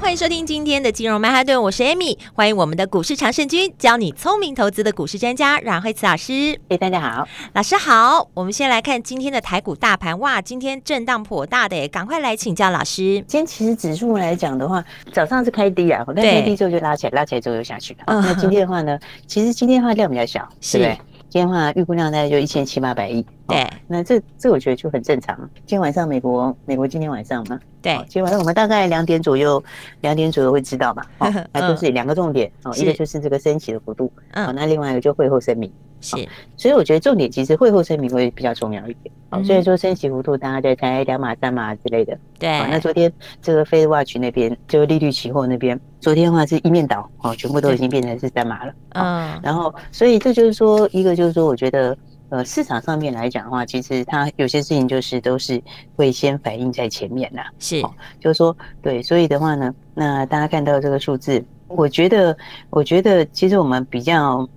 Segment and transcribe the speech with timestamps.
[0.00, 6.58] 欢迎收听今天的金融曼哈顿，我是 Amy，欢迎我们的股市常胜军，教你聪明投资的股市专家阮慧慈老师。
[6.70, 8.26] 哎，大家好，老师好。
[8.32, 13.22] 我们先来看今天的台股大盘，哇，今天震荡颇大的，赶快来请教老师。
[13.28, 14.82] 今天其实指数来讲的话，
[15.12, 18.00] 早上是开低啊，但开低之后就拉起来，拉起来之后又下去了。
[18.06, 21.00] 嗯，那今天的话呢，其实今天的话量比较小，是对不对？
[21.30, 23.24] 今天的话预估量大概就一千七八百亿。
[23.46, 25.38] 对，那这这我觉得就很正常。
[25.54, 27.58] 今天晚上美国美国今天晚上嘛。
[27.80, 29.62] 对，今天晚上我们大概两点左右，
[30.00, 31.04] 两点左右会知道嘛。
[31.18, 35.72] 哦， 那就是两个重点哦，一个就是这个升息的幅度，嗯，那另外一个就会后声明。
[36.00, 39.14] 是，所以我觉得重点其实会后声明会比较重要一点。
[39.28, 42.18] 好，所以说升息幅度大家在猜两码三码之类的。
[42.38, 48.72] 对，那昨天这个 FedWatch 那边就利率期货那边，昨天的话是一面倒，哦，全部都已经变成是三码了。
[48.90, 51.96] 嗯，然后所以这就是说，一个就是说，我觉得。
[52.30, 55.60] 呃，市场上面来讲的话，其实它有些事情就是都是
[55.96, 57.42] 会先反映在前面呐。
[57.58, 57.82] 是，
[58.20, 62.36] 就是说，对，所以的话呢，那大家看到这个数字，我觉得，
[62.70, 64.48] 我觉得其实我们比较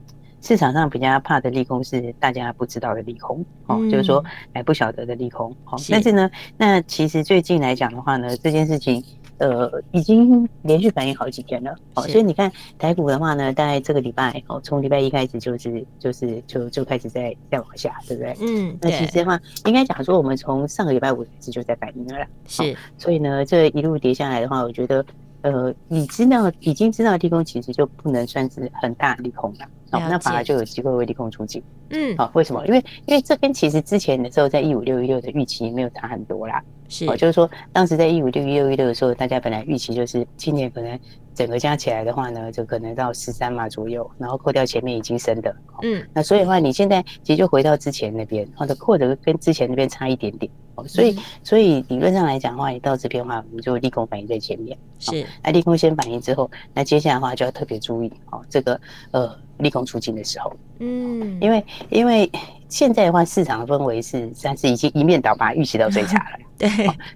[0.44, 5.50] 市场上比较怕的利空是大家不知道的利空，哦，就是说还不晓得的利空。
[5.66, 9.04] 哦，但是呢，那其实最近来讲的话呢，这件事情。
[9.40, 18.38] 呃，已经连续反映好几天了，哦，所以你看台股的话呢，大概这个礼拜哦，从礼拜一开始就是就是就就开始在在往下，对不对？
[18.40, 25.04] 嗯，那其实的话，应该讲说我们从上个礼拜五开始就在反映了啦，是，所以呢，这一路跌下来的话，我觉得
[25.44, 32.66] 呃，已知道已经知道利空，其实就不能算是很大利空了，哦，那反而就有机会为利空出尽，嗯，好，为什么？
[32.66, 36.64] 因为因为这跟其实之前的时候在一五六一六的预期没有差很多啦。
[36.90, 41.00] 是，就是说，当时在一五六一六一六的时候，大家本来预期就是今年可能
[41.34, 58.80] 整个加起来的话呢，就可能到十三码左右，然后扣掉前面已经升的，嗯，那所以的话，你现在其实就回到之前那边，或者或者跟之前那边差一点点，哦，所以所以理论上来讲的话，你到这边的话，我们就利空反应在前面，是，那利空先反应之后，那接下来的话就要特别注意，哦，这个
[59.12, 62.30] 呃利空出尽的时候，嗯，因为因为。
[62.70, 66.40] 现在的话，市场的氛围是，算是已经一面倒，把它预期到最差了。
[66.58, 66.70] 对，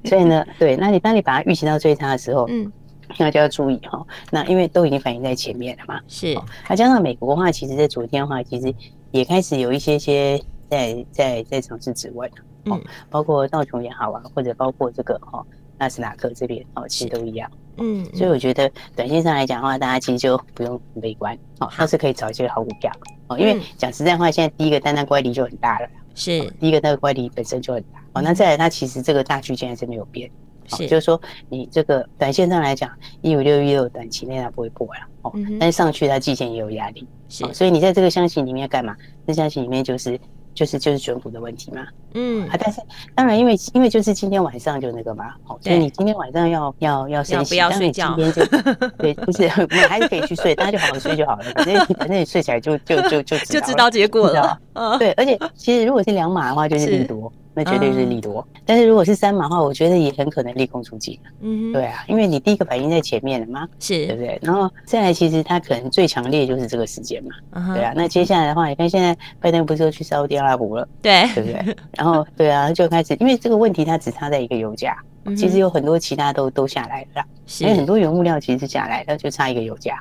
[0.07, 2.71] 所以呢，对，那你当你把它预期到最差的时候，嗯，
[3.17, 4.05] 那就要注意哈。
[4.31, 5.99] 那因为都已经反映在前面了嘛。
[6.07, 6.37] 是。
[6.67, 8.73] 那加上美国的话，其实在昨天的话，其实
[9.11, 12.29] 也开始有一些些在在在尝试止稳。
[12.65, 12.81] 嗯。
[13.09, 15.45] 包括道琼也好啊，或者包括这个哈
[15.77, 17.49] 纳斯达克这边哦，其实都一样。
[17.77, 18.05] 嗯。
[18.13, 22.91] 所以我觉得短线上来讲的话，大家其实就不用很悲观哦，倒是可以找一些好股票。
[23.27, 28.01] 哦，因为讲实在话，现在第一个单单乖离就很大了，是第一个单个乖离本身就很大。
[28.13, 30.31] 哦，那再来，它其实这个大区间还是没有变，
[30.67, 31.19] 是就是说
[31.49, 32.89] 你这个短线上来讲，
[33.21, 38.95] 一五六一六短期内它不会破了，哦，但是上去它季线也有压力，是，所以你在这个箱型里面干嘛？
[39.25, 40.19] 这箱型里面就是
[40.53, 41.85] 就是就是选股的问题嘛，
[42.15, 42.81] 嗯啊，但是
[43.13, 48.45] 当然因为因为就是今天晚上就那个嘛，哦，所以你今天晚上要要要休息，不要睡觉，今天就
[48.97, 54.59] 对，不是我们还是可以去睡，大家就好好睡就好了，反正反正你睡起来就就就就就知道结果了，
[54.97, 57.31] 对，而且其实如果是两码的话，就是利多。
[57.57, 61.19] 那绝对是利多，嗯、但是如果是三码的话，我觉得也很可能利空出尽。
[61.41, 64.37] 嗯哼，对啊，因为你第一个反应在前面了嘛，是，对不对？
[64.43, 67.93] 然后再来，其实它可能最强烈就是这个时间嘛，对啊。
[67.95, 71.75] 那接下来的话，你看现在拜登不是又去沙乌地阿拉伯了，对，对不对？
[71.97, 74.95] 然后对啊，就开始，因为这个问题它只差在一个油价。
[75.35, 77.23] 其实有很多其他都都下来了，
[77.59, 79.99] 因为很多原物料其实下来了，就差一个油价。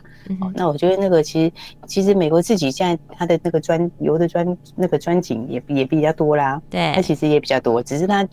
[0.54, 1.52] 那我觉得那个其实
[1.86, 8.26] 其实美国自己现在它的那个专油的专那个专井也也比较多啦，对，它其实也比较多，只是它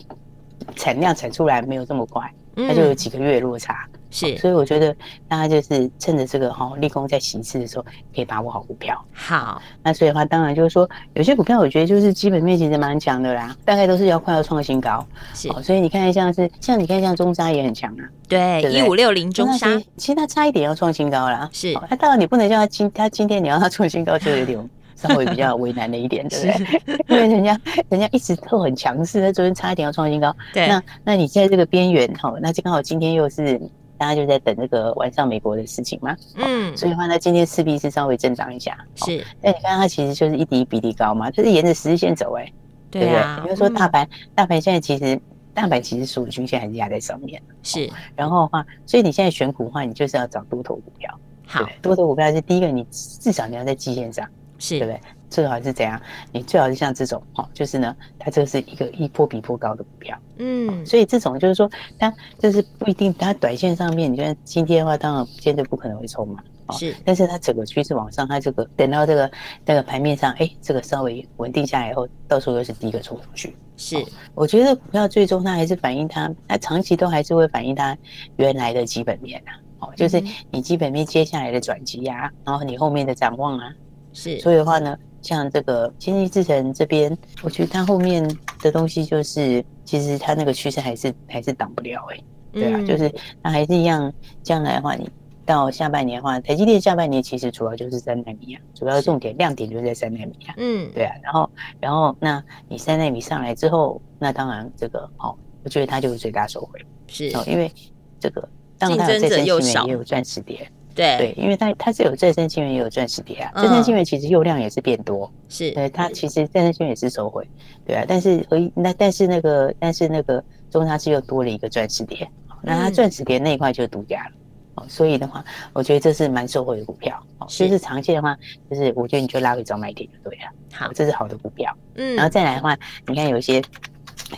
[0.76, 3.86] 产量产出来没有这么快，它就有几个月落差。
[4.14, 4.94] 是，所以我觉得
[5.26, 7.84] 大家就是趁着这个哈立功在行事的时候，
[8.14, 9.04] 可以把握好股票。
[9.12, 15.04] 好，那所以的话，当然就是说，有些股票我觉得就是基本面其实蛮强的啦，大概都是要快要创新高。
[15.34, 18.08] 是，所以你看像是像你看像中沙也很强啊。
[18.28, 19.66] 对，一五六零中沙，
[19.96, 21.50] 其实它差一点要创新高啦。
[21.52, 27.04] 是，那当然你不能叫它今它今天你要它创新高，就有点 稍微比较为难了一点，对不对？
[27.08, 30.32] 因为人家人家一直都很强势，那昨天差一点要创新高。
[30.52, 33.60] 对，那那你在这个边缘哈，那就刚好今天又是。
[33.96, 39.24] 大家就在等这个晚上美国的事情嘛，嗯，所以的话呢，今天势必是稍微震荡一下，是。
[39.40, 42.52] 那你看它其实就是一底比一底高嘛，就是沿着十日线走，哎，
[42.90, 43.44] 对不对？
[43.44, 45.20] 比如说大盘，大盘现在其实
[45.52, 47.88] 大盘其实十五均线还是压在上面，是。
[48.16, 55.00] 然后的话，所以你现在选股的话，你就是要找多头股票，好，多头股票是第一个，你至少你要在基线上，是对不对？
[55.34, 56.00] 最好是怎样？
[56.30, 66.40] 你最好是像这种，哈，就是呢，它这是一个一波比一波高的股票，嗯，所以这种就是说，它就是不一定，它短线上面，你觉得今天的话，当然绝对不可能会冲嘛，
[66.78, 69.28] 是，但是它整个趋势往上，它这个等到这个
[69.66, 73.96] 那个盘面上，哎，这个稍微稳定下来以后，到时候又是第一个冲出去，是，
[74.36, 77.98] 我觉得股票最终它还是反映它，它长期都还是会反映它
[78.36, 80.22] 原来的基本面啊，哦，就是
[80.52, 83.72] 你基本面接下来的转机啊，然后你后面的展望啊，
[84.12, 84.96] 是，所以的话呢。
[85.24, 88.22] 像这个经济制程这边，我觉得它后面
[88.60, 93.12] 的东西就是，其实它那个趋势还是还是挡不了哎、欸，对啊，嗯、就是
[93.42, 94.12] 那还是一样。
[94.42, 95.08] 将来的话，你
[95.46, 101.14] 到下半年的话，台积电下半年其实主要就是三奈米啊，主要重点亮点就是在三奈米啊，嗯，对啊。
[101.22, 101.50] 然后，
[101.80, 107.72] 然后那你三奈米上来之后，那当然这个哦，我觉得它就是最大收回，是哦，因为
[108.20, 108.46] 这个
[108.78, 110.70] 当然它在三奈米也有钻石碟。
[110.94, 113.50] 对对，因为它它是有再生晶圆，也有钻石碟啊。
[113.56, 115.72] 再生晶圆其实用量也是变多，是。
[115.72, 117.44] 对，它其实再生晶圆也是收回，
[117.84, 118.04] 对啊。
[118.06, 122.28] 但是和那但是那个但是那个中差是又多了一个钻石碟，
[122.62, 124.30] 那它钻石碟那一块就独家了
[124.76, 124.86] 哦。
[124.88, 127.46] 所以的话，我觉得这是蛮受惠的股票哦。
[127.48, 128.38] 就是长线的话，
[128.70, 130.44] 就是我觉得你就拉回早买点就对了。
[130.72, 131.76] 好，这是好的股票。
[131.96, 132.76] 嗯，然后再来的话，
[133.08, 133.60] 你看有一些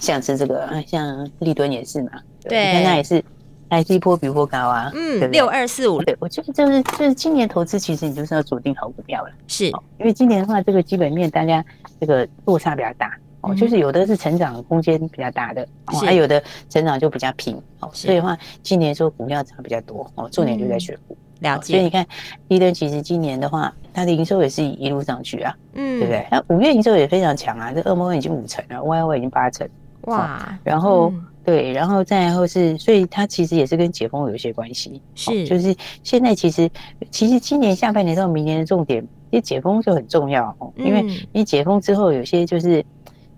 [0.00, 3.22] 像是这个，像立敦也是嘛，对，你看它也是。
[3.68, 9.66] 还是一波比一波高啊，嗯，六二四五，对，我觉得就是就是今年投资，其实你就是要锁定好股票了，是，
[9.98, 11.64] 因为今年的话，这个基本面大家
[12.00, 13.12] 这个落差比较大。
[13.42, 17.56] 哦，就是有的是成长空间比较大的，还有的成长就比较平。
[17.78, 21.74] 哦，所以的话，今年说股票涨比较多哦，重点就在选股，了解。
[21.74, 22.04] 所以你看，
[22.48, 26.26] 立敦其实今年的话，它的营收也是一路上去啊，嗯，对不对？
[26.28, 29.68] 那五月营收也非常强啊，这二毛已经五成了，Y O 已经八成，
[30.06, 31.12] 哇，然后。
[31.46, 35.72] 对，然后再然后是，所以它其实也是跟解封有一些关系，是、哦，就是
[36.02, 36.68] 现在其实
[37.12, 39.00] 其实今年下半年到明年的重点，
[39.30, 42.84] 其实解封就很重要哦，因为你解封之后，有些就是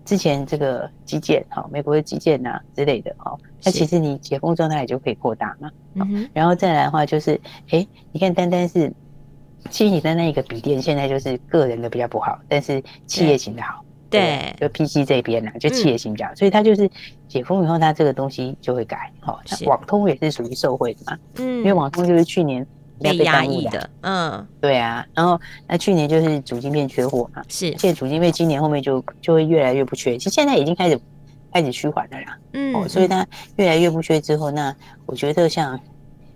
[0.06, 5.70] 之前这个基建，哈、哦，美国的基建呐、啊、之类的，哈、哦，那其实你解封状态也就可以扩大嘛，
[6.32, 7.38] 然后再来的话就是，
[7.68, 8.90] 哎，你看单单是，
[9.68, 13.84] 其实你单单一个笔电，现在就是个人的比较不好，但是企业型的好。
[14.10, 16.90] 对，就 PC 这边呢，就企业型价，所以它就是
[17.28, 19.12] 解封以后，它这个东西就会改。
[19.20, 21.18] 好，网通也是属于受惠的嘛。
[21.36, 22.66] 嗯，因为网通就是去年
[23.00, 23.90] 被压抑的。
[24.00, 25.06] 嗯，对啊。
[25.14, 27.42] 然后那去年就是主晶片缺货嘛。
[27.48, 27.66] 是。
[27.76, 30.98] 现在主晶片今年后面就就会越来越不缺，其实现在已经开始
[31.52, 32.38] 开始趋缓了啦。
[32.54, 32.74] 嗯。
[32.74, 33.26] 哦，所以它
[33.56, 34.74] 越来越不缺之后，那
[35.04, 35.78] 我觉得像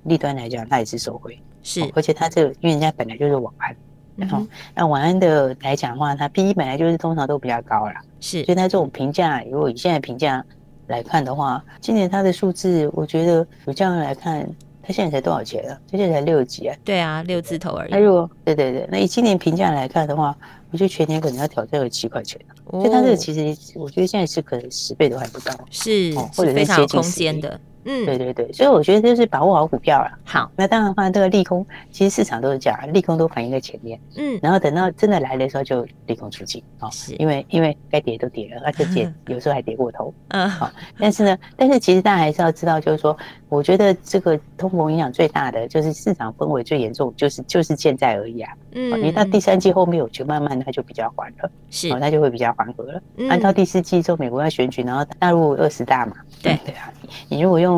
[0.05, 1.39] 立端来讲，它也是受惠。
[1.63, 1.91] 是。
[1.95, 3.75] 而且它这个，因为人家本来就是网安。
[4.23, 10.45] 然后，那晚安的来讲的话，它 P E 本来就是通常都比较高啦，是，所以它这种评价，如果以现在评价
[10.87, 14.49] 来看的话，今年它的数字，我觉得有这样来看，
[14.81, 15.79] 它现在才多少钱啊？
[15.91, 16.77] 它现在才六级啊？
[16.85, 17.91] 对啊，六字头而已。
[17.91, 20.37] 那如果对对对，那以今年评价来看的话，
[20.71, 27.61] 我觉得全年可能要挑战个七块钱，哦，所以它这个其实，我觉得现在是可能十倍都还不到，是，或者是非常有空间的。
[27.85, 30.11] 嗯，对对对，所以我觉得就是把握好股票了。
[30.25, 33.99] 好，那当然的话，这个利空其实市场都是这样，利空都反映在前面。
[34.17, 36.63] 嗯，然后等到真的来的时候，就利空出尽。
[36.81, 40.13] 哦，是，因为因为该跌都跌了，而且跌有时候还跌过头。
[40.29, 43.17] 嗯，好，但是呢，但是其实大家还是要知道，就是说，
[43.49, 48.53] 我觉得这个通膨影响最大的，就是市场氛围最严重，就是就是现在而已啊。
[48.75, 53.03] 嗯，你到第三季后面，我觉得慢慢它就比较缓了，是，它就会比较缓和了。
[53.29, 56.17] 按照第四季之后，美国要选举，然后大陆二十大嘛。
[56.43, 56.93] 对对啊，
[57.29, 57.72] 你如果用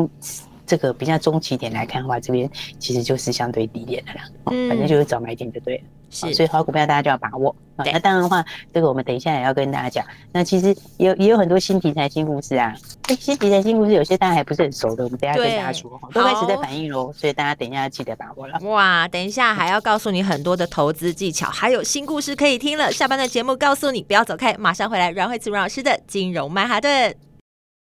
[0.65, 2.49] 这个比较中期点来看的话，这边
[2.79, 4.21] 其实就是相对低点的啦。
[4.45, 5.83] 嗯，反正就是早买点就对了。
[6.09, 7.53] 是，所以好股票大家就要把握。
[7.83, 10.05] 对，那当然的话，这个我们等一下也要跟大家讲。
[10.31, 12.73] 那其实也有也有很多新题材、新故事啊。
[13.09, 15.99] 哎，新题材、新故事有些大家还不是很熟的，我们等一下跟大家说。
[16.13, 18.57] 都开始在反应喽，所以大家等一下要记得把握了。
[18.61, 22.91] 哇，等一下还要告诉你很多的投资技巧，还有新故事可以听了。
[22.91, 25.11] 下班的节目告诉你，不要走开，马上回来。
[25.11, 27.15] 阮慧慈阮老师的金融曼哈顿。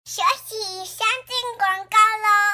[0.05, 1.00] 休息，先进
[1.61, 2.50] 广告喽。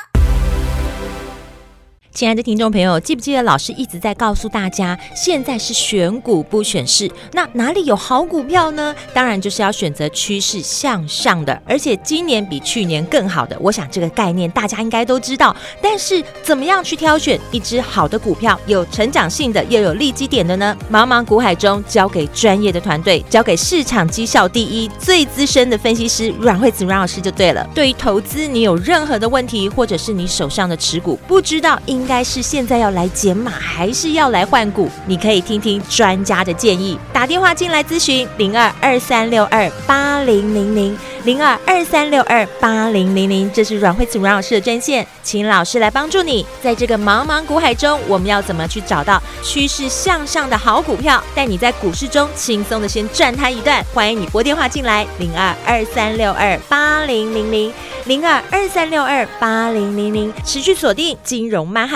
[2.16, 7.10] 亲爱的听众朋友，记不记得老师一直在告诉大家，现在是选股不选市。
[7.32, 8.94] 那哪里有好股票呢？
[9.12, 13.54] 当然就是要选择趋势向上的，而且今年比去年更好的。
[13.60, 15.54] 我想这个概念大家应该都知道。
[15.82, 20.74] 但是怎么样去挑选一只好的股票，有成长性的又有利基点的呢？
[20.90, 27.68] 茫茫股海中，交给专业的团队，交给市场绩效第一、最资深的分析师阮慧子阮老师就对了。
[27.74, 32.05] 对于投资，你有任何的问题，或者是你手上的持股不知道应。
[32.06, 34.88] 应该是现在要来减码，还是要来换股？
[35.06, 46.46] 你可以听听专家的建议，打电话进来咨询零二二三六二八零零零零二二三六二八零零零，这是阮慧慈阮老师的专线，请老师来帮助你。
[46.62, 53.84] 在这个茫茫股海中，我们要怎么去找到趋势向上的好股票，带你在股市中轻松的先赚它一段？
[53.92, 57.72] 欢迎你拨电话进来，零二二三六二八零零零
[58.04, 61.95] 零二二三六二八零零零，持续锁定金融曼哈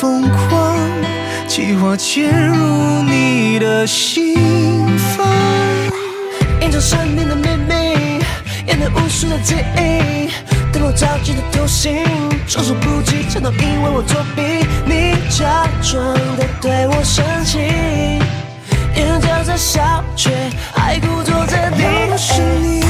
[0.00, 0.78] 疯狂，
[1.48, 5.26] 计划潜入你的心房，
[6.60, 8.22] 隐藏山林的秘密，
[8.68, 10.30] 掩盖无数的记忆，
[10.72, 12.04] 灯光照进的偷心，
[12.46, 14.64] 措手不及，全都因为我作弊。
[14.86, 17.58] 你假装的对我生气，
[18.94, 19.82] 眼角在笑，
[20.14, 20.30] 却
[20.72, 21.84] 还故作镇定。
[21.84, 22.84] 要不是你，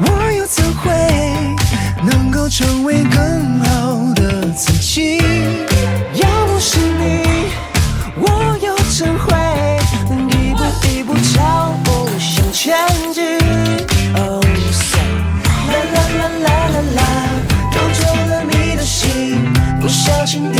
[0.00, 0.90] 我又怎会
[2.04, 5.22] 能够成为更好的自己？
[20.38, 20.59] 不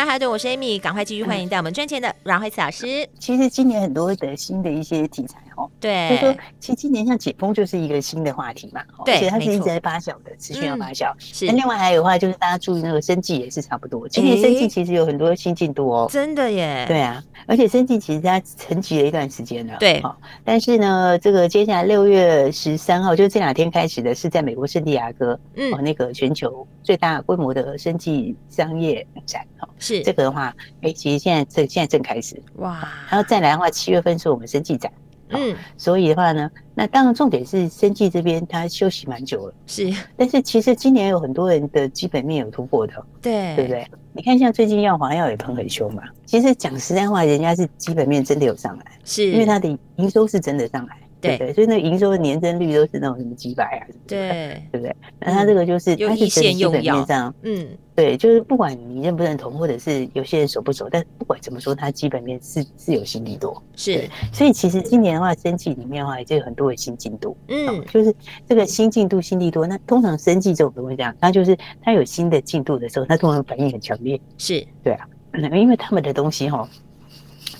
[0.00, 3.06] 曼哈顿，我是 Amy，赶快继续欢迎带我们赚钱的阮慧慈老师。
[3.18, 11.12] 其实今年很多的新的一些题材哦，对，就是说其实今年像解封就是一个新的话题嘛，对，而且它是一直在发酵的，持续要发酵。
[11.18, 20.02] 是，那另外还有的话就是大家注意那个生计也是差不多，今年生计其实有很多新进度哦，真的耶，对啊，而且生计其实它沉寂了一段时间了，对，
[20.44, 30.00] 但是呢，这个接下来六月十三号，就是这两天开始的，是在美国圣地亚哥，嗯，那个全球最大规模的生计商业展，哈，是。
[30.02, 34.90] 这个的话，哎，其实现在正现在正开始，哇，然后再来的话，七月份是我们生计展。
[35.32, 39.92] 嗯，所以的话呢，那当然重点是生计这边它休息蛮久了，是。
[40.16, 43.86] 但是其实今年有很多人的基本面有突破的，对，对不对？
[44.12, 49.30] 你看像最近药华药也喷很凶嘛，其实讲实在话，人家是基本面真的有上来，是。
[49.30, 54.96] 因为它的营收是真的上来，对对，所以那营收的年增率都是那种什么几百啊，对，对不对？
[55.18, 57.68] 那它这个就是它是基本面上，嗯。
[57.92, 64.08] 对，就是不管你认不认同，或者是有些人熟不熟，但不管怎么说，它基本面是是有新利多，是。
[64.32, 67.36] 所以其实今年的话，生计里面的话，就有很多的新进度。
[67.48, 68.14] 嗯，就是
[68.48, 69.66] 这个新进度、新力多。
[69.66, 74.18] 那通常生计这种东西这样，它就是它有新的进度的时候，它通常反应很强烈。
[74.38, 75.06] 是，对啊，
[75.52, 76.66] 因为他们的东西哈，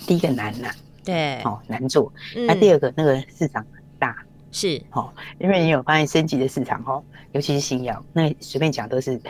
[0.07, 0.71] 第一个难呐，
[1.05, 2.13] 对，哦难做。
[2.47, 4.17] 那第二个那个市场很大，
[4.53, 7.03] 是，哦，因为你有发现升级的市场哦，
[7.33, 9.21] 尤其是新药，那随便讲都是。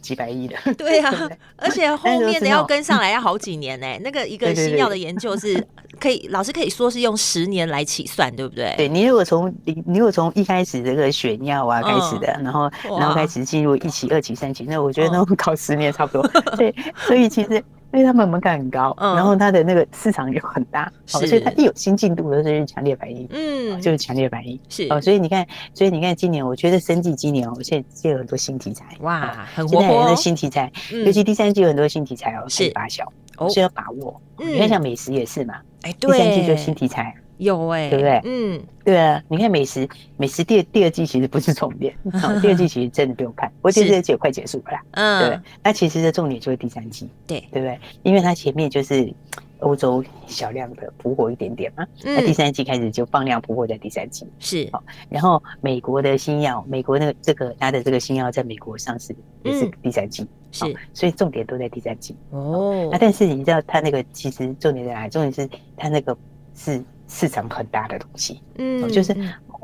[0.00, 1.12] 几百亿的，对啊，
[1.58, 3.86] 而且后面的要跟上来要好几年呢。
[4.04, 5.66] 那个一个新药的研究是
[5.98, 8.72] 可以，老师可以说是用十年来起算，对不对？
[8.76, 16.42] 对，你如果从你你如果从一开始这个选药啊开始的，然后然后开始进入一期、二期、三期，那我觉得那种搞十年差不多。
[16.56, 17.60] 对，所以其实。
[17.94, 24.88] 因为他们门槛很高，嗯，然后它的那个市场又很大，所以它一有新进度就是强烈反应，嗯，就是强烈反应，是。
[24.90, 30.70] 哦，所以你看，所以你看今年，我觉得生计今年哦，现在有很多新题材，哇，很活泼，很多新题材，
[31.06, 32.68] 尤其第三季有很多新题材哦，是。
[32.74, 33.04] 发酵，
[33.52, 34.20] 是要把握。
[34.38, 37.14] 你看像美食也是嘛，哎，第三季就新题材。
[37.44, 38.20] 有哎，对不对？
[38.24, 39.22] 嗯，对啊。
[39.28, 41.94] 你看美食，美食第二第二季其实不是重点，
[42.42, 44.82] 第二季其实真的不用看，不过第二季也快结束了啦。
[44.92, 45.40] 嗯，对。
[45.62, 47.78] 那其实的重点就是第三季，对对不对？
[48.02, 49.12] 因为它前面就是
[49.60, 54.26] 欧洲小量的补货一点点嘛，那第三季开始就放量补货在第三季。
[54.38, 54.68] 是。
[54.72, 60.64] 好然后美国的新药，美国那个这个它的这个新药在美国上市也是第三季，是。
[60.92, 62.14] 所以重点都在第三季。
[62.30, 62.88] 哦。
[62.92, 65.10] 那但是你知道它那个其实重点在哪里？
[65.10, 66.16] 重点是它那个
[66.54, 66.82] 是。
[67.14, 69.14] 市场很大的东西，嗯，就是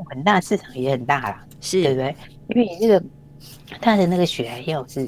[0.09, 1.83] 很大市场也很大啦，是。
[1.83, 2.15] 对不对？
[2.47, 3.03] 因为你这个
[3.81, 5.05] 它的那个血癌药是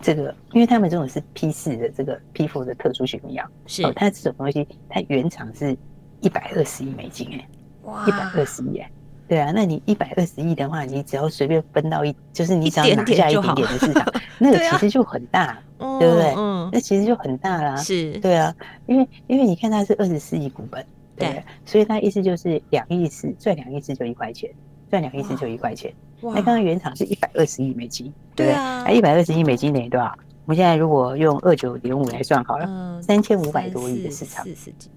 [0.00, 3.82] 这个，因为他们这种是批次的这个批复的特殊血药，是。
[3.94, 5.76] 它这种东西，它原厂是
[6.20, 7.48] 一百二十亿美金哎，
[7.82, 8.88] 哇，一百二十亿哎，
[9.26, 14.06] 对啊，那你一百二十亿的话，你只要随便分到一，就是你只要拿下一点点的市场，
[14.38, 16.34] 那个 其实就很大，对不对？
[16.36, 18.12] 嗯，那其实就很大啦，是。
[18.20, 18.54] 对啊，
[18.86, 20.86] 因为因为你看它是二十四亿股本。
[21.20, 24.50] 对，所以他意思就是两亿次赚两亿次就一块钱，
[24.90, 25.92] 赚两亿次就一块钱。
[26.22, 28.56] 那刚刚原厂是一百二十亿美金，对不对？
[28.56, 30.14] 那一百二十亿美金等于多少？
[30.44, 34.44] 我们现在如果用二九点五来算好了，三千五百多亿的市场，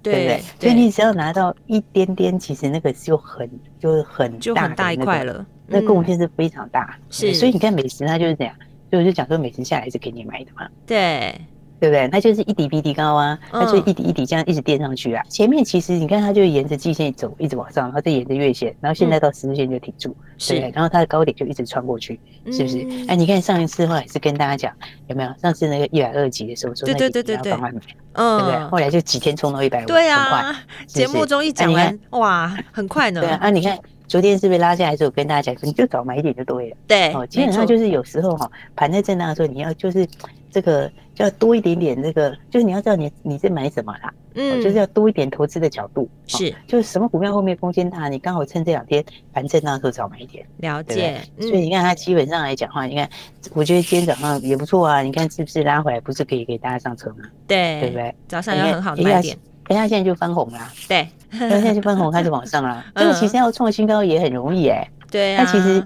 [0.02, 0.42] 对不对？
[0.60, 6.98] 所以你只要拿到一点点，其实那个就很就是很就很大一块了，那贡献是非常大。
[7.10, 8.56] 是，所以你看美食它就是这样，
[8.90, 10.68] 所以我就讲说美食下来是给你买的嘛。
[10.88, 11.40] 对。
[11.84, 12.08] 对不对？
[12.08, 15.22] 它就是一底比底高啊，它就一底一底这样一直垫上去啊。
[15.28, 20.16] 前面其实你看，它就沿着季线走，一直往上，然后再沿着月线，然后现在到十日线就停住，
[20.48, 20.72] 对。
[20.74, 22.88] 然后它的高点就一直穿过去，是不是？
[23.10, 24.72] 哎，你看上一次后来是跟大家讲
[25.08, 25.30] 有没有？
[25.42, 27.82] 上次那个一百二级的时候说那几天要赶快买，
[28.14, 28.70] 嗯，对不对？
[28.70, 30.56] 后来就几天冲到一百五，对啊。
[30.88, 33.20] 节目中一讲完，哇，很快呢。
[33.28, 36.78] 对啊，你看昨天是不是拉下来之后跟大家讲，你就早买一点就对了。
[36.88, 40.08] 对，哦，基本上就是有时候哈，盘在震荡的时候，你要就是。
[40.54, 51.20] 这个就要多一点点，这个就是你要知道你你在买什么啦，嗯，就是要多一点投资的角度，是，就是什么股票后面空间大，你刚好趁这两天盘震荡的时候早买一点，了解。
[51.40, 53.10] 所以你看它基本上来讲的话，你看，
[53.54, 57.26] 我觉得今天早上也不错啊，你看是不是拉回来，不是可以给大家上车吗？
[57.48, 58.14] 对，对不对？
[58.28, 59.36] 早上有很好的买点，
[59.68, 65.84] 等下现在就翻红了，对，现在就翻红开始往上了， 这个其实要创新高也很容易哎，对，它其实。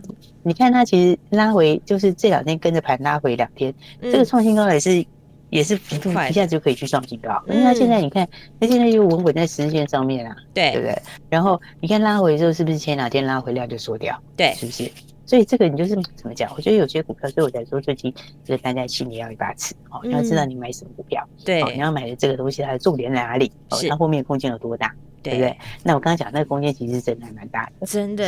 [0.48, 5.06] 你看它其实拉回，就是这两天跟着盘拉回两天，这个创新高也是
[5.50, 7.38] 也是幅度一下子就可以去创新高。
[7.48, 8.26] 因为它现在你看，
[8.58, 11.02] 它现在又稳稳在十日线上面啊，对对不对？
[11.30, 14.18] 然后你看拉回之后，是不是前两天拉回量就缩掉？
[14.38, 14.90] 对，是不是？
[15.28, 16.52] 所以这个你就是怎么讲？
[16.56, 18.12] 我觉得有些股票，所以我才说最近
[18.44, 23.52] 这个大家心里要一把尺哦，你要知道你买什么股票，对，你要买的这个东西它的重点在哪里？
[23.70, 24.92] 哦，它后面空间有多大？
[25.22, 25.58] 对不对？
[25.84, 28.26] 那我刚刚讲那个空间其实真的还蛮大的，真的，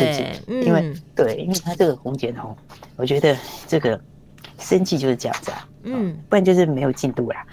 [0.47, 2.53] 因为对，因为它这个空间哦，
[2.97, 3.97] 我觉得这个
[4.57, 7.45] 生气就是这样子啊，嗯，不然就是没有进度啦。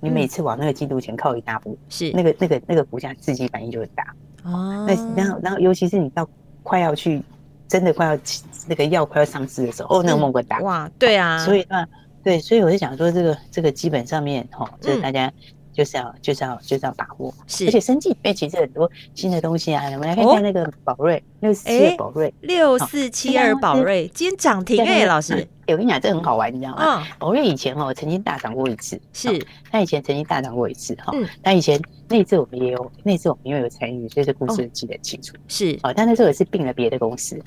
[0.00, 4.14] 你每次往那个进度前靠一大步，是那个那个那个股价刺激反应就很大
[4.44, 4.86] 哦。
[4.88, 6.26] 那然后然后尤其是你到
[6.62, 7.20] 快要去
[7.68, 8.16] 真的快要
[8.66, 11.86] 那个药快要上市的时候，哦，那个梦更大哇，对啊，所以啊，
[12.22, 15.32] 对，所以我就想说这个这个基本上面哈，就是大家。
[15.74, 22.34] 就是要就是要就是要把握，是，而且生技里面其实很多新的东西啊，我们来看看那个宝瑞六四七二宝瑞。
[22.40, 27.06] 六四七二宝瑞今天涨停哎，老师，我跟你讲这很好玩，你知道吗？
[27.18, 31.78] 宝瑞以前哦曾经大涨过一次，是，他以前曾经大涨过一次哈，他以前
[32.08, 37.38] 那一次我们也有，那次我们因为有参与，所以这故事记得很清楚，是，哦，但那时候也是并了别的公司，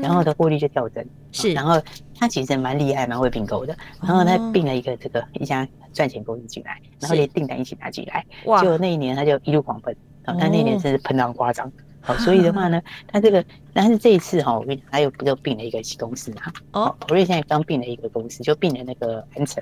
[0.00, 1.78] 然后的获利就跳增，是，然后
[2.18, 5.68] 他其实蛮厉害，蛮会并购的，然后他并了一个这个一家。
[5.92, 8.62] 赚钱公司进来，然后连订单一起拿进来，哇！
[8.62, 9.96] 就那一年他就一路狂奔，
[10.26, 11.72] 他那一年真是喷到夸张，
[12.06, 19.60] 好，所以的话呢， 他这个，但是这一次哈，我跟你讲，他又又并了一个公司啊，哦，宝瑞现在刚并了一个公司，就并了那个安诚。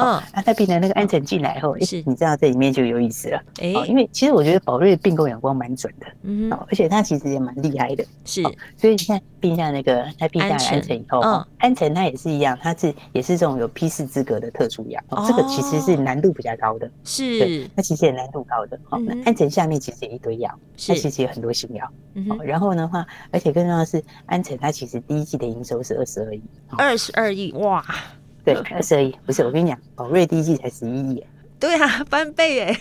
[0.00, 3.42] 嗯，那他并的那个安诚进来后，是，你知道这里面就有意思了。
[3.60, 8.42] 哎，因为其实我觉得宝瑞并购眼光蛮准的，嗯，而且他其实也蛮厉害的，是。
[8.76, 11.20] 所以你看并下那个他并下安诚以后，
[11.58, 17.68] 安诚他也是一样，他是也是这种有批示资格的特殊药，这个其实是难度比较高的，是。
[17.74, 20.50] 那其实也难度高的，好，那安诚下面其实也一堆药，
[20.86, 21.90] 它其实有很多新药，
[22.44, 26.42] 然后的话，而且更重要的是安诚它其实第一季的营收是二十二亿，
[26.76, 27.84] 二十二亿哇。
[28.54, 31.24] 对，二十二亿不是，我跟你讲，宝瑞第一季才十一亿，
[31.58, 32.80] 对啊，翻倍哎，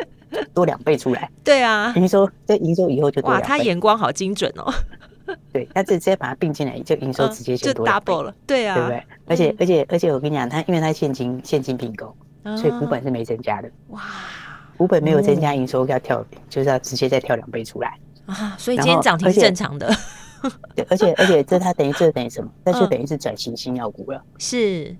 [0.54, 4.72] 多两倍出来，对啊，营收这营收以后就多哇，他眼光好精准哦，
[5.52, 9.02] 对，他直接把它并进来，就营收直接就多 double 了，对啊，对不对？
[9.26, 12.14] 而且而且而且我跟你讲，他因为他现金现金并购，
[12.56, 14.00] 所以股本是没增加的，哇，
[14.76, 19.90] 股本没有增加，营收要跳，就是要直接再跳两倍出来啊，所以今天涨停是正常的。
[20.76, 22.48] 对，而且而且这它等于这等于什么？
[22.62, 24.22] 那就等于是转型新药股了。
[24.38, 24.94] 是，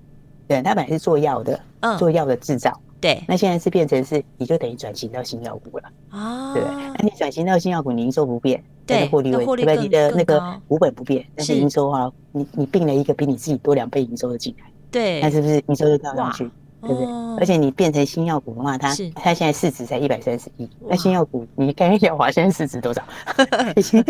[0.49, 2.73] 对，它本来是做药的，嗯，做药的制造。
[2.99, 5.83] 对，那现在是变成是，你就等于转型到新药股了。
[6.09, 9.77] 哦，对，那你转型到新药股，你营收不变，对，获利会，对不对？
[9.77, 16.49] 你的那个股本不变，但是营收啊，你你并了一个比你自己多两倍营收的进来，对，那是不是营收就跳上去？
[16.81, 17.05] 对不对？
[17.39, 20.69] 而且你变成新药股的话，它它现在市值才一百三十亿。
[20.87, 23.03] 那新药股，你看药华现在市值多少？
[23.75, 24.03] 已经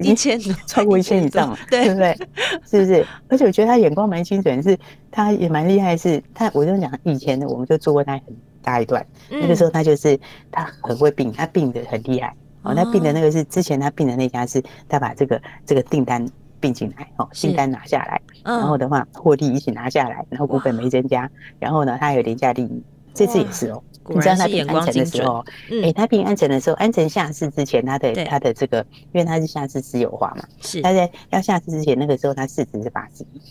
[0.00, 2.16] 一千超过一千以上了，对不对？
[2.64, 3.06] 是不是？
[3.28, 4.78] 而且我觉得他眼光蛮精准，是
[5.10, 5.96] 他也蛮厉害。
[5.96, 8.22] 是他，我就讲以前的，我们就做过他很
[8.62, 9.04] 大一段。
[9.30, 10.18] 那个时候他就是
[10.50, 12.34] 他很会病，他病的很厉害。
[12.62, 16.26] 哦，他病的那个是之前他病的那家是，他把这个这个订单。
[16.58, 21.28] 并进来，哦，新单拿下来，然后的话，获利一起拿下来，然后股本没增加，
[21.58, 22.82] 然后呢，它还有廉价利益，
[23.12, 23.82] 这次也是哦。
[24.08, 25.44] 你知道他并安城的时候，
[25.82, 28.78] 哎，他并安城的时候，安城下市之前，他的他的这个，
[29.12, 33.42] 因为他是下市私有化嘛，是他在要下市之前，那个时候他市值是八十亿，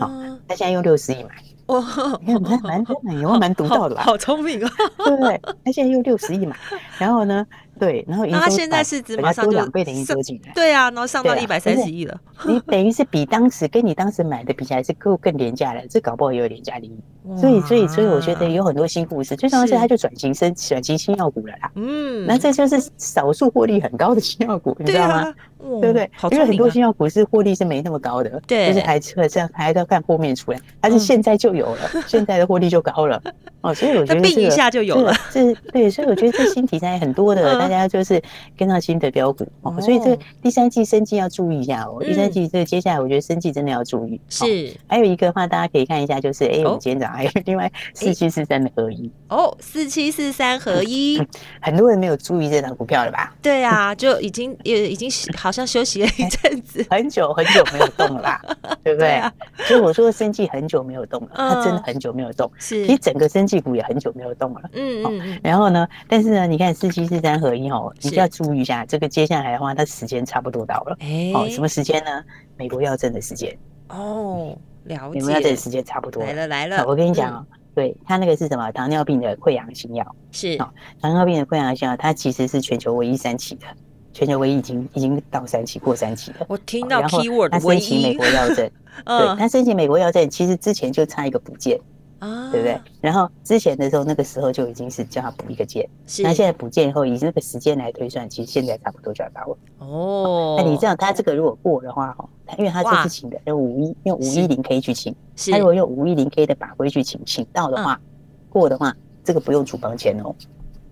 [0.00, 0.10] 好，
[0.48, 1.30] 他现在用六十亿买，
[1.66, 1.80] 哇，
[2.20, 4.02] 你看蛮蛮蛮有蛮独到的吧？
[4.02, 5.40] 好聪明啊，对不对？
[5.64, 6.56] 他现在用六十亿买，
[6.98, 7.46] 然后呢？
[7.78, 12.18] 对，然后他现在市值马上就两倍的营收进来，对啊，然后上到一百三十亿了。
[12.46, 16.98] 你 等于是比当时跟你当时买的比起来是更更廉价了，这搞不好也有廉价利益。
[17.40, 19.34] 所以，所以，所以我觉得有很多新故事。
[19.34, 21.70] 最重要是，它就转型升转型新药股了啦。
[21.74, 25.34] 嗯，那这就是少数获利很高的新药股，你知道吗？
[25.80, 26.10] 对不对？
[26.32, 33.22] 因为很多新药股是获利是没那么高的，对，就是还这样还要看后面出来，但是现在就有了，现在的获利就高了。
[33.62, 35.14] 哦，所以我觉得并一下就有了。
[35.30, 37.54] 这对，所以我觉得这新题材很多的。
[37.68, 38.22] 大家就是
[38.56, 42.02] 跟上新的标股哦，所以这个第三季生计要注意一下哦。
[42.02, 44.20] 第三季这个接下来，我觉得生计真的要注意。
[44.28, 51.20] 是，还有一个的话，大家可以看一下，就是哎，我们今天早上还有 另外四七四三的合一哦，四七四三合一，
[51.60, 53.34] 很多人没有注意这档股票了吧？
[53.42, 58.40] 对啊，就已经也已经好像休息了一阵子，很久很久没有动了吧？
[58.82, 59.22] 对不对？
[59.66, 62.50] 所以我说生计很久没有动了，它真的很久没有动。
[62.58, 64.60] 是，其实整个生计股也很久没有动了。
[64.72, 65.38] 嗯嗯。
[65.42, 70.96] 然后呢，但是呢，你看四七四三合一哦，你就要注意一下，这个接下来的话，它时间差不多到了。
[71.00, 72.10] 哎，哦，什么时间呢？
[72.56, 73.56] 美国药证的时间。
[73.88, 75.18] 哦，了解。
[75.18, 76.22] 美国药证的时间差不多。
[76.22, 78.70] 来了来了，我跟你讲哦，对，它那个是什么？
[78.72, 80.16] 糖尿病的溃疡新药。
[80.32, 80.56] 是。
[80.60, 80.68] 哦，
[81.00, 83.66] 糖尿病的溃疡性药，它其实是全球唯一三期的，
[84.12, 86.46] 全球唯一已经已经到三期过三期了。
[86.48, 88.70] 我听到 keyword 它申请美国药证，
[89.04, 91.78] 对，它申请美国药证，其实之前就差一个补件。
[92.24, 92.80] 啊，对不对？
[93.00, 95.86] 然后之前的时候，那个时候就已经是叫他补一个件，
[96.22, 99.58] 那现在补件以后，以那个时间来推算，其实现在差不多就要到了。
[99.78, 105.14] 哦，那你这样，他这个如果过的话，哈，因为他这次请的用五一用五一零 K 去请，
[105.50, 108.00] 他如果用五一零 K 的法规去请，请到的话，
[108.48, 110.34] 过的话，这个不用处方签哦，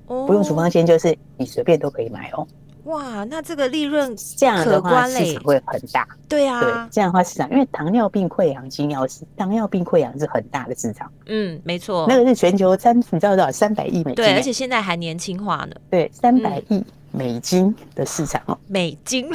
[0.07, 2.47] 不用处方签，就是你随便都可以买哦。
[2.85, 6.07] 哇，那这个利润这样的话市场会很大。
[6.29, 11.11] 对啊，对，这样的话市场，因为糖尿病溃疡金钥匙糖尿病溃疡是很大的市场。
[11.27, 13.53] 嗯，没错，那个是全球三，你知道多少？
[13.53, 14.15] 三百亿美金。
[14.15, 15.77] 对，而且现在还年轻化呢。
[15.91, 19.29] 对，三百亿美金的市场哦，美金，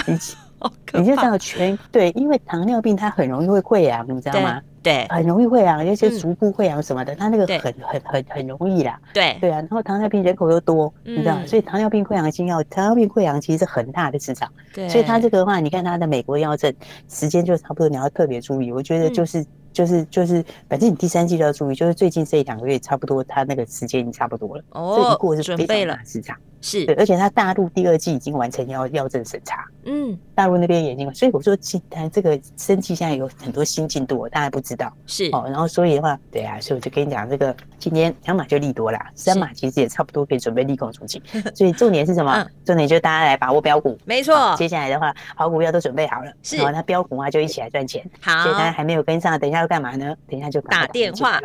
[0.93, 4.61] 你就知道全对，因为糖尿病它很容易会溃疡，你知道吗？
[4.81, 8.99] 对，很容易溃疡，有些足部溃疡什么的，它那个很很很很容易啦。
[9.13, 14.49] 对对啊，然后糖尿病人口又多，你知道，所以糖尿病溃疡性药，糖尿病溃疡其实是很大的市场。
[14.73, 16.73] 对，所以它这个的话，你看它的美国药证
[17.09, 18.71] 时间就差不多，你要特别注意。
[18.71, 24.63] 我觉得就是就是就是，反正你第三季都要注意，就是最近这一两个月差不多，它那个时间已经差不多了。
[24.69, 26.35] 哦，过是准备了市场。
[26.61, 35.43] 是对，而且它大陆第二季已经完成药药证审查，嗯，大陆那边也已经，所以我说现在这个生技现在有很多新进度，大家不知道是哦。
[35.45, 41.21] 然后所以的话，对啊，所以我就跟你讲，这个今天两码就利多啦，三码其实也差不多可以准备利空出尽。
[41.55, 42.33] 所以重点是什么？
[42.37, 44.55] 嗯、重点就是大家来把握标股，没错。
[44.57, 48.03] 接下来的话，好股票都准备好了，是，然后它标股啊就一起来赚钱。
[48.19, 50.15] 好，所以大家还没有跟上，等一下要干嘛呢？
[50.29, 51.39] 等一下就打电话。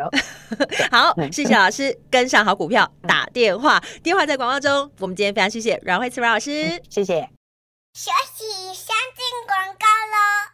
[0.91, 4.89] 好，谢谢老师，跟上好股票打电话，电话在广告中。
[5.03, 5.77] 我们今天非常谢谢。
[5.83, 7.29] 阮慧慈阮老师，谢谢。
[7.93, 10.52] 学习先进广告喽。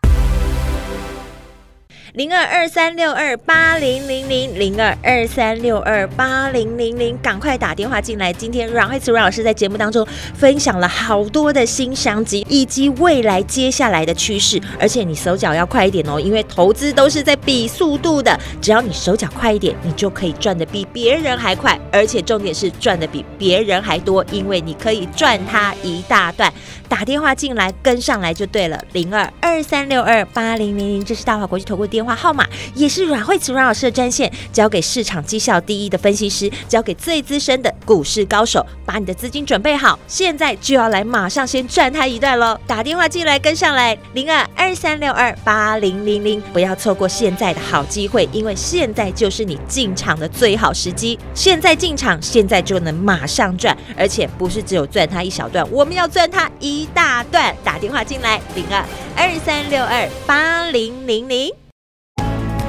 [2.14, 8.34] 零二二三六二八零零零零二二三六二八零零零，赶快打电话进来。
[8.34, 14.60] 今天阮慧慈阮老师在节目当中分享了好多的新商机，以及未来接下来的趋势。
[14.80, 18.36] 而且你手脚要快一点哦，因为投资都是在比速度的。
[18.60, 26.52] 只要你手脚快一点，你就可以赚的比别人还快，而且重点是赚的比别人还多，因为你可以赚它一大段。
[26.88, 42.58] 打电话进来跟上来就对了，零二二三六二八零零零，这是大华国际投顾电电话号码，也是阮慧慈阮老师的专线，交给市场绩效第一的分析师，交给最资深的股市高手，把你的资金准备好，现在就要来马上先赚他一段喽！
[42.66, 56.50] 打电话进来跟上来，零二二三六二八零零零，不要错过现在的好机会，因为现在就是你进场的最好时机，现在进场，现在就能马上赚，而且不是只有赚他一小段，我们要赚他。
[56.62, 58.86] 一大段，打电话进来，零二
[59.18, 61.69] 二三六二八零零零。